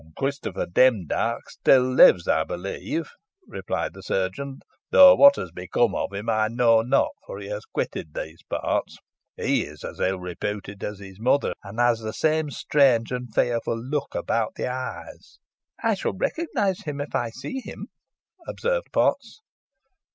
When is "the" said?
3.93-4.01, 11.99-12.13, 14.55-14.65